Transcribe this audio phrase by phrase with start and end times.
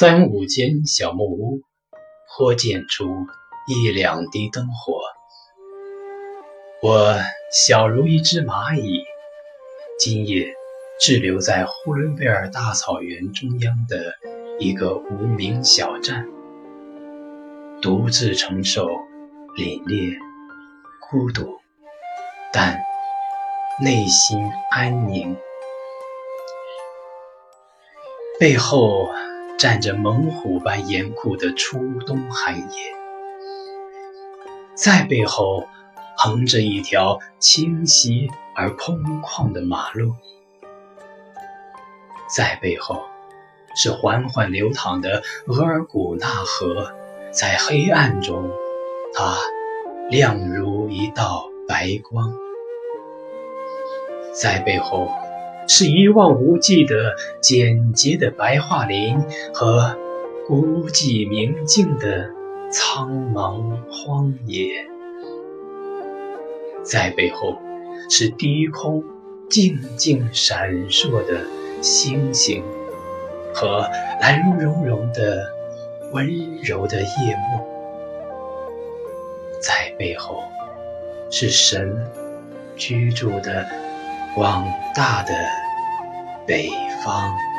[0.00, 1.60] 三五间小木屋，
[2.26, 3.04] 或见出
[3.66, 4.98] 一两滴灯火。
[6.82, 7.18] 我
[7.52, 9.04] 小如一只蚂蚁，
[9.98, 10.54] 今夜
[10.98, 14.14] 滞留在呼伦贝尔大草原中央的
[14.58, 16.26] 一个无名小站，
[17.82, 18.86] 独自承受
[19.54, 20.16] 凛冽、
[21.10, 21.58] 孤独，
[22.54, 22.80] 但
[23.82, 24.38] 内心
[24.70, 25.36] 安宁。
[28.38, 29.06] 背后。
[29.60, 32.94] 站着猛虎般严酷的初冬寒夜，
[34.74, 35.68] 在背后
[36.16, 40.14] 横着一条清晰而空旷的马路，
[42.34, 43.02] 在背后
[43.74, 46.94] 是缓缓流淌的额尔古纳河，
[47.30, 48.50] 在黑暗中，
[49.12, 49.36] 它
[50.08, 52.32] 亮如一道白光，
[54.32, 55.10] 在背后。
[55.72, 59.16] 是一望无际的简洁的白桦林
[59.54, 59.96] 和
[60.48, 62.28] 孤寂明净的
[62.72, 64.66] 苍茫荒野，
[66.82, 67.56] 在背后
[68.10, 69.04] 是低空
[69.48, 71.38] 静静闪烁的
[71.80, 72.64] 星星
[73.54, 73.88] 和
[74.20, 75.52] 蓝茸茸的
[76.10, 76.26] 温
[76.64, 77.64] 柔的夜幕，
[79.60, 80.42] 在背后
[81.30, 81.96] 是神
[82.74, 83.64] 居住的。
[84.34, 84.64] 广
[84.94, 85.34] 大的
[86.46, 86.68] 北
[87.04, 87.49] 方。